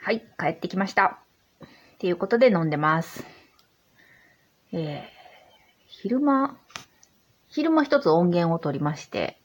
[0.00, 1.20] はい、帰ってきました。
[1.62, 1.68] っ
[1.98, 3.24] ていうことで飲んでます。
[4.72, 5.02] えー、
[5.86, 6.56] 昼間、
[7.46, 9.38] 昼間一つ音源を取りまして、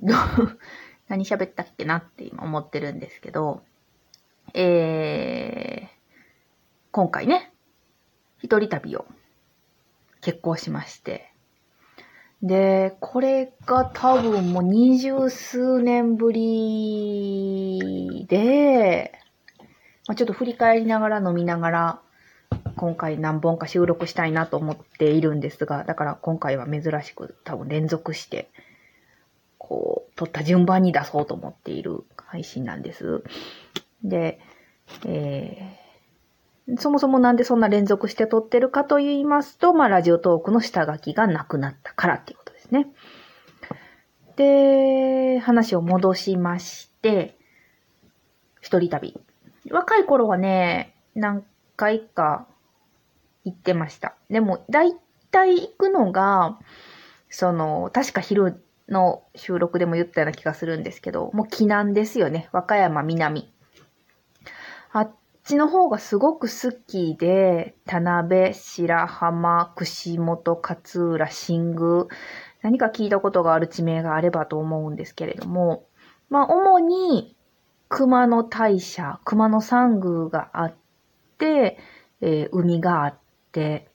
[1.08, 3.62] 何喋ったっけなって今思ってるんですけど、
[4.54, 5.88] えー、
[6.90, 7.52] 今回ね、
[8.38, 9.04] 一人旅を
[10.22, 11.31] 結婚しまして、
[12.42, 19.12] で、これが多分もう二十数年ぶりで、
[20.08, 22.00] まあ、ちょっと振り返りながら飲みながら、
[22.76, 28.50] 今回何本か収録したいなと思っているんですが、だから今回は珍しく多分連続して、
[29.58, 33.22] こう、撮った順番に出そうと思っている配信なんです。
[34.02, 34.40] で、
[35.06, 42.41] えー、そもそもなんでそんな連続して撮ってるかと言いますと、まあ、ラジオトークの下書きがなくなったからっていう
[42.72, 42.86] ですね。
[44.36, 47.36] で、話を戻しまして、
[48.60, 49.20] 一人旅。
[49.70, 51.44] 若い頃はね、何
[51.76, 52.46] 回か
[53.44, 54.14] 行ってました。
[54.30, 54.96] でも、だい
[55.30, 56.58] たい行くのが、
[57.28, 62.48] その、確か昼の収録でも言ったような気がするんですけど、もう避難ですよね。
[62.52, 63.52] 和歌山南。
[64.92, 65.08] あ
[65.44, 72.06] ちの方がすごく好きで、田辺、白浜、串本、勝浦、新宮、
[72.62, 75.86] 何か聞いたことがある地名があればと思うんですけれども、
[76.30, 77.36] まあ、主に、
[77.88, 80.74] 熊野大社、熊野山宮があっ
[81.38, 81.78] て、
[82.20, 83.18] えー、海があっ
[83.50, 83.90] て、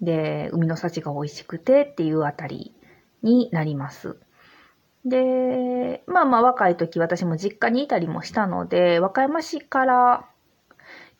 [0.00, 2.74] で、海の幸が美味しくてっていうあたり
[3.22, 4.16] になります。
[5.04, 10.28] で、まあまあ若い時私も実家にいたりもしたので、和歌山市から、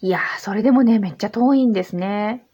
[0.00, 2.44] いや、それでもね、めっちゃ遠いんですね。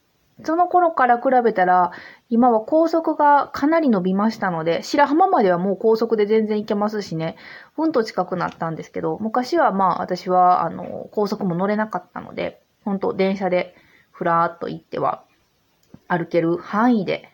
[0.44, 1.92] その頃から比べたら、
[2.28, 7.36] 今は高速がかなり伸びましたので、白浜まではもう高速で全然行けますしね、
[7.76, 13.74] うんと近くなったんですけど、昔はまあ私は、あの、高速も乗れなかったので、本当電車で
[14.10, 15.24] ふらーっと行っては、
[16.08, 17.28] 歩ける範囲で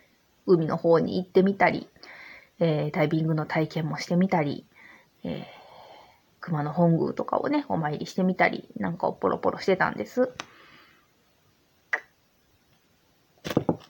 [0.46, 1.88] 海の方に行ってみたり、
[2.60, 4.66] えー、ダイビングの体験もしてみたり、
[5.22, 5.57] えー、
[6.40, 10.30] 熊野本宮とかをね、お参りしてみたり、なんかをポロポロしてたんです。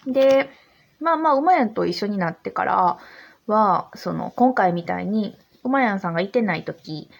[0.07, 0.51] で、
[1.01, 2.99] まあまあ、馬やんと一緒になってから
[3.47, 7.11] は、その、今回みたいに、馬やんさんがいてない時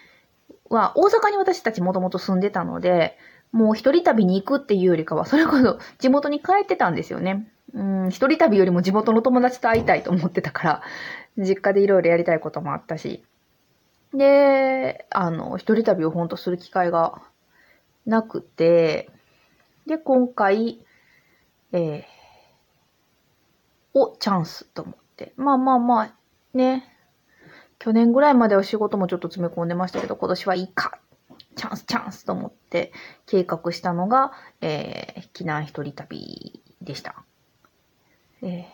[0.69, 3.17] は、大阪に私たちもともと住んでたので、
[3.51, 7.47] もう一人旅に行くっていうよりかは、それこそ地元に帰ってたんですよね。
[7.73, 10.81] うん、一人旅よりも地元の友達と会いたいと思ってたから、
[11.37, 13.23] 実家でいろいろやりたいこともあったし。
[14.13, 17.21] で、あの、一人旅をほんとする機会が
[18.05, 19.09] なくて、
[19.85, 20.83] で、今回、
[21.71, 22.03] えー、
[23.93, 25.33] お、チャンスと思って。
[25.35, 26.15] まあまあまあ、
[26.53, 26.95] ね。
[27.77, 30.99] 去年ぐらいまでは仕事もちょっと詰め込んでましたけど、今年はいいか。
[31.55, 32.91] チャンス、チャンスと思って
[33.25, 34.31] 計画したのが、
[34.61, 37.23] えー、避難一人旅でした。
[38.41, 38.65] えー、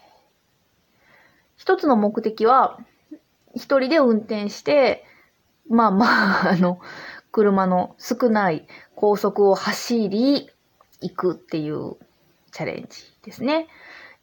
[1.57, 2.79] 一つの目的は、
[3.53, 5.05] 一人で運転して、
[5.69, 6.79] まあまあ、あの、
[7.31, 10.49] 車の少ない高速を走り、
[11.01, 11.97] 行くっていう
[12.51, 13.67] チャレンジですね。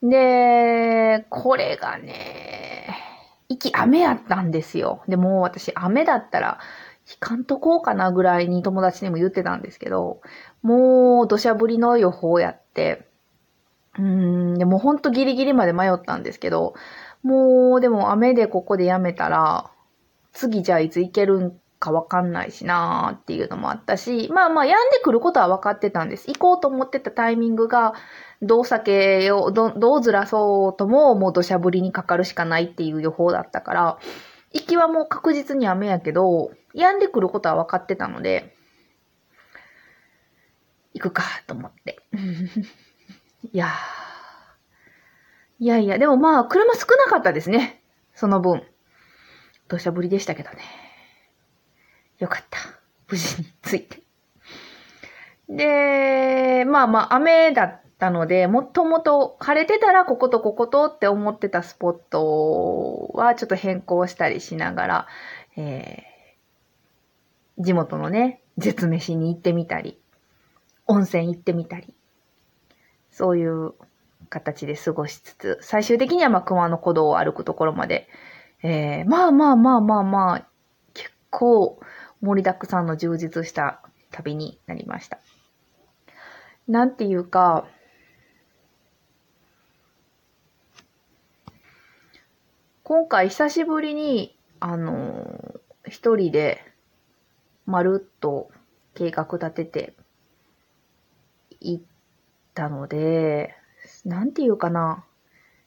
[0.03, 2.97] で、これがね、
[3.49, 5.03] 息雨やったんですよ。
[5.07, 6.59] でも私雨だったら、
[7.09, 10.21] 引かんとこうかなぐらいに友達にも言ってたんですけど、
[10.63, 13.09] もう土砂降りの予報やって、
[13.99, 16.75] うん、でもほんとギリギリまで迷ったんですけど、
[17.23, 19.71] もうでも雨でここでやめたら、
[20.33, 26.29] 次じゃあいつ行けるんかわかんないしなーっていうのもあったし、まあまあ病んでくることは分かってたんです。
[26.29, 27.95] 行こうと思ってたタイミングが、
[28.41, 33.99] どう避けよう、どどうずらそうとも、もう土砂降りにかかるしかないっていう予報だったから、
[34.53, 38.55] 行きはもう確実に雨やけど、病んでくることは分かってたので、
[40.95, 41.99] 行くかと思って。
[43.53, 43.69] いやー
[45.59, 47.83] いやいや、でもまあ、車少なかったですね。
[48.15, 48.63] その分。
[49.73, 50.59] 土砂降りでしたけどね。
[52.19, 52.59] よかった。
[53.09, 54.03] 無事に着いて。
[55.49, 65.07] で、まあまあ、雨だったので、もともと晴れてたらこことこことって思ってたスポットはちょっと変更したりしながら、
[65.57, 69.99] えー、地元のね、絶飯に行ってみたり、
[70.87, 71.95] 温泉行ってみたり、
[73.11, 73.73] そういう
[74.29, 78.07] 形で過ごしつつ、最終的にはまあ熊野古道を歩くところまで、
[78.63, 80.49] えー、まあまあまあまあまあ、
[80.95, 81.81] 結構
[82.21, 83.83] 盛りだくさんの充実した
[84.13, 85.19] 旅になりました。
[86.69, 87.67] なんていうか、
[92.85, 96.61] 今回久しぶりに、あの、一人で、
[97.67, 98.51] まるっと
[98.95, 99.95] 計画立てて、
[101.61, 101.85] 行っ
[102.55, 103.55] たので、
[104.05, 105.05] なんていうかな。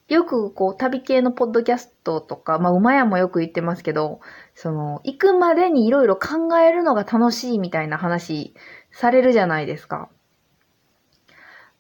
[0.08, 4.20] よくこう旅系のポッドキャストとか、まあ馬屋もよく言ってますけど、
[4.54, 8.54] その、行くまでにいろいろ考えるのが楽しいみたいな話
[8.92, 10.10] されるじゃないですか。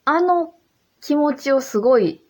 [0.05, 0.53] あの
[1.01, 2.23] 気持ちをすごい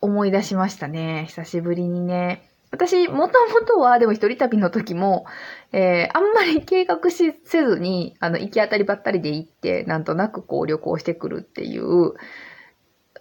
[0.00, 1.26] 思い出しましたね。
[1.28, 2.48] 久しぶりにね。
[2.70, 5.26] 私、もともとは、でも一人旅の時も、
[5.72, 12.14] えー、あんまり計画しせずに、あの、行き当たりばったりで行って、なんとなくこう旅行してくるっていう、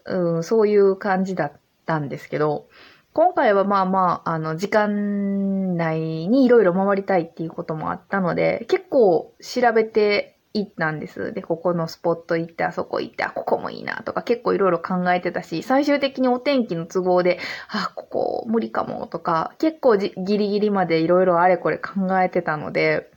[0.05, 1.60] うん、そういう感じだった
[1.91, 2.69] たんですけど、
[3.13, 11.33] 今回はまあまあ、あの、時間内にいろいろ回りたいっていうこともあったので、結構調べて行ったんです。
[11.33, 23.11] で、ここのスポット行って、あそこ行って、あ、ここもいいなとか結構いろいろ考えてたし、最終的にお天気の都合で、あ、ここ無理かもとか、結構ギリギリまでいろいろあれこれ考えてたので、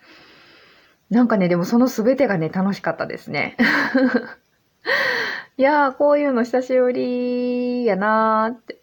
[1.08, 3.56] なんかね、でもそのすべてがね、楽しかったですね。
[5.56, 8.80] いやー、こういうの久しぶりやなーって。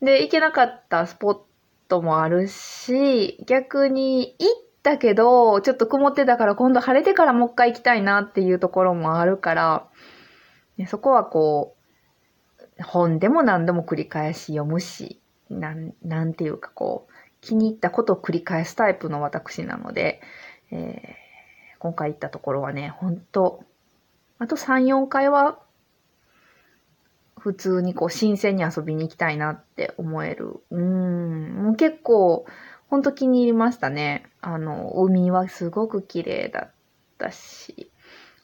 [0.04, 1.40] で、行けなかったスポッ
[1.88, 9.88] トもあるし、逆に行っだけど、ちょっと曇ってたから今度晴れてからもう一回行きたいなっていうところもあるから、
[10.86, 11.76] そこはこ
[12.78, 15.20] う、本でも何度も繰り返し読むし、
[15.50, 20.20] なん、なんていうかこう、気に入ったことを繰り返すタイプの私なので、
[20.70, 23.64] えー、今回行ったところはね、ほんと、
[24.38, 25.58] あと3、4回は、
[27.38, 30.60] 普通にこう、新鮮に遊びに行きたいなって思える。
[30.70, 32.46] うん、もう結構、
[32.88, 34.24] ほんと気に入りましたね。
[34.40, 36.70] あの、海はすごく綺麗だっ
[37.18, 37.90] たし、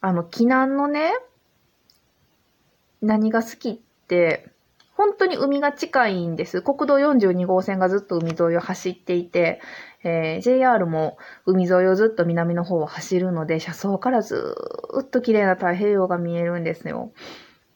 [0.00, 1.12] あの、避難のね、
[3.00, 4.50] 何が好きって、
[4.96, 6.62] 本当に海が近いんです。
[6.62, 9.60] 国道42号線がずっと海沿いを走っていて、
[10.04, 14.54] えー、JR も海沿いをずっと南の方を走るので、車窓からず
[15.00, 17.12] っと綺麗な太平洋が見えるんですよ。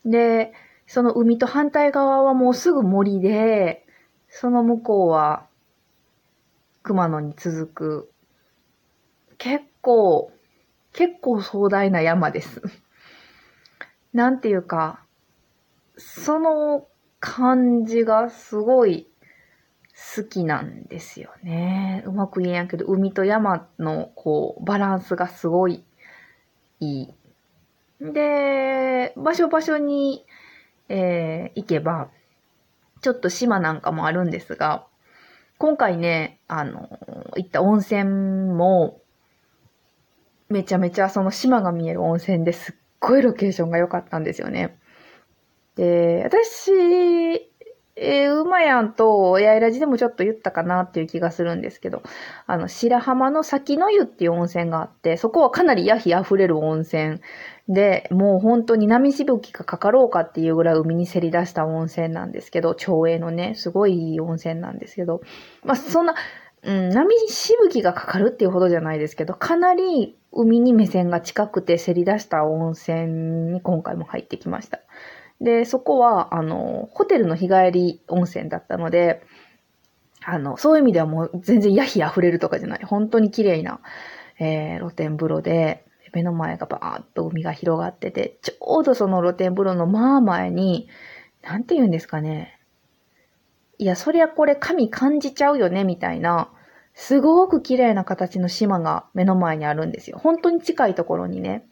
[0.05, 0.53] で、
[0.87, 3.85] その海と反対側はもうすぐ森で、
[4.29, 5.47] その向こうは
[6.83, 8.11] 熊野に続く、
[9.39, 10.31] 結構、
[10.93, 12.63] 結構壮大な山です。
[14.13, 15.05] なんていうか、
[15.97, 16.87] その
[17.21, 19.09] 感じがすごい
[20.17, 22.05] 好きなんですよね。
[22.07, 25.85] うまく言えんやけど、海と山のこう、バランスがすごい
[26.81, 27.15] いい。
[28.01, 30.25] で、場所場所に、
[30.89, 32.11] えー、行けば、
[33.01, 34.87] ちょっと島なんかもあるんですが、
[35.59, 36.89] 今回ね、あの、
[37.37, 38.05] 行った温泉
[38.55, 39.01] も、
[40.49, 44.79] めちゃめちゃその島が見える温泉ですっごいロケーションが良かったんですよね。
[45.79, 46.73] で、私、
[47.95, 52.03] えー、馬やんと、八重ラジでもちょっと言ったかなっていう気がするんですけど、
[52.47, 57.21] あの、白浜の先の湯っていう温泉があって、そこはかなりヤヒ溢れる温泉
[57.69, 65.21] で、もう本当に波しぶきがかかろうかっていうぐらい海にせり出した温泉なんですけど、町営のね、すごいいい温泉なんですけど、
[65.65, 66.15] まあ、そんな、
[66.65, 74.81] うん、波しぶきがかかるっていうほどじゃないですけど、かなり海に目線が近くてせり出した温泉に今回も入ってきました。
[75.41, 79.23] で、そこは、あの、ホテルの日帰り温泉だったので、
[80.25, 82.85] あの、そういう意味ではもう全然ヤヒ溢れるとかじゃない。
[82.85, 83.81] 本当に綺麗な、
[84.41, 90.89] えー、露天風呂で、目の前がバーッと海が広がってて、ちょうどその露天風呂のまあ前に、
[91.43, 92.59] なんて言うんですかね。
[93.79, 96.51] いや、そりゃこれ神感じちゃうよね、みたいな、
[96.95, 100.19] すごく綺麗な形の島が目の前にあるんですよ。
[100.19, 101.65] 本当に近いところにね。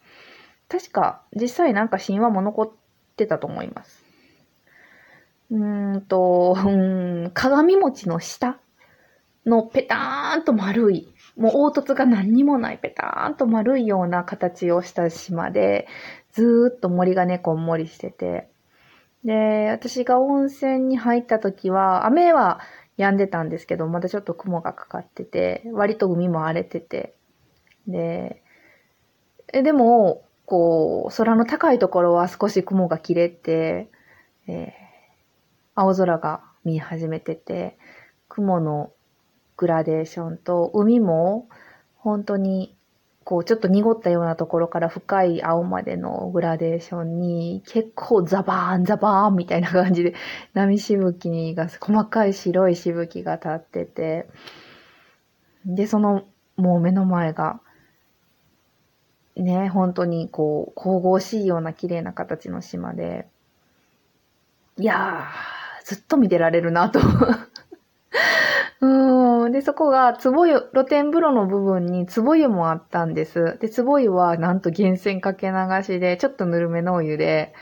[0.69, 2.86] 確か、実際なんか神話も残って
[3.25, 4.05] たと思います。
[5.51, 6.71] うんと、う
[7.27, 8.59] ん、鏡餅の下
[9.47, 15.87] のペターンと丸いもう凹凸が何にもないペターンと丸いような形をした島で、
[16.33, 18.49] ずーっと森がね、こんもりしてて。
[19.25, 22.61] で、私が温泉に入った時は、雨は
[22.97, 27.15] 止んでたんですけど、まだちょっと雲がかかってて、割と海も荒れてて。
[27.87, 28.43] で、
[29.53, 33.91] えでも、こう、空の高いところは少し雲が切れて、
[34.47, 34.71] えー、
[35.75, 37.77] 青空が見え始めてて、
[38.29, 38.93] 雲の
[39.57, 41.49] グラデーションと、海も
[41.97, 42.77] 本当に
[43.27, 50.15] こうちょっと濁ったようなところから深い青までのグラデーションに結構ザバーンザバーンみたいな感じで
[50.55, 54.29] 波しぶきが細かい白いしぶきが立ってて
[55.65, 56.23] でその
[56.57, 57.61] もう目の前が
[59.37, 63.27] ね本当にこう神々しいような綺麗な形の島で
[64.79, 67.01] いやーずっと見てられるなと
[68.81, 69.53] うん。
[69.53, 73.59] で、そこが、つぼ湯、露天風呂の部分につぼ湯もあったんです。
[73.61, 77.55] で、つぼ湯はなんと源泉かけ流しで、ちょっとぬるめのお湯で、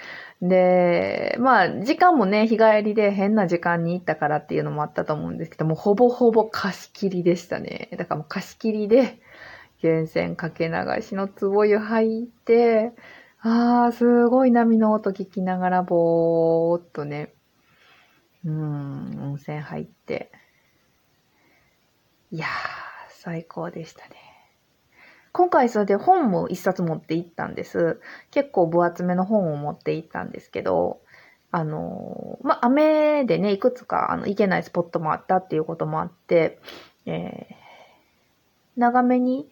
[0.42, 7.88] で、まあ、時間もね、日帰りで変な時間に行ったからっていうのもあったと思うんですけども、ほぼほぼ貸し切りでしたね。
[7.96, 9.20] だからもう貸し切りで、
[9.84, 12.92] 源泉かけ流しのつぼ湯入って、
[13.40, 17.34] あー、すごい波の音聞きながらぼーっとね、
[18.46, 20.32] うん、温泉入って。
[22.30, 22.48] いやー、
[23.10, 24.16] 最高でしたね。
[25.32, 28.00] 今回それで本も一冊持って行ったんです。
[28.30, 31.02] 結構分厚めの本を持って行ったんですけど、
[31.50, 36.58] あのーまあ、雨でね、いくつかあの行けないスポットもあったっていうこともあって、
[37.04, 37.64] えー
[38.76, 39.48] 長めに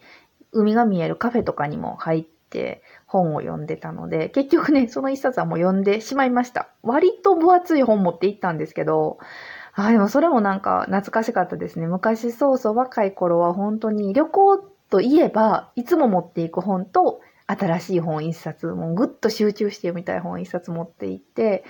[0.53, 6.69] 海が見えるカフェとかにも入って本を読んでたので、結局ね、その一冊はもう読んでしまいました。
[6.81, 9.17] 割と分厚い本持って行ったんですけど、
[9.75, 11.87] あでもそれもなんか懐かしかったですね。
[11.87, 14.57] 昔そうそう若い頃は本当に旅行
[14.89, 21.63] といえば、いつも持っていく本と新しい本一冊、もうぐっと集中して読みたい本一冊持って行って、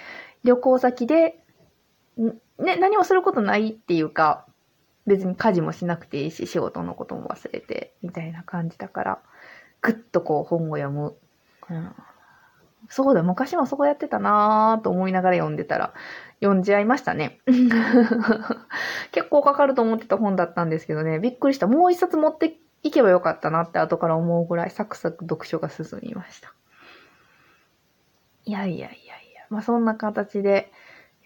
[0.43, 1.39] 旅行先で、
[2.17, 4.45] ね、何もすることないっていうか、
[5.05, 9.19] 別に家事もしなくていいし、仕事のことも忘れて、みたいな感じだから、
[9.81, 11.15] ぐっとこう本を読む。
[11.69, 11.95] うん、
[12.89, 15.93] そうだ、昔もそうやってたなぁと思いながら読んでたら、
[16.41, 17.39] 読んじゃいましたね。
[19.11, 21.67] 結構かかると思ってた本だったんですけどね、びっくりした。
[21.67, 26.53] もう一冊持っていけばよかったなって後から思うぐらいサクサク読書が進みました。
[28.45, 30.71] いやいやいやいや、まあそんな形で、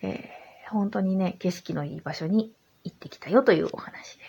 [0.01, 2.53] えー本当にね、景色のいい場所に
[2.87, 4.26] 行ってきたよというお話で。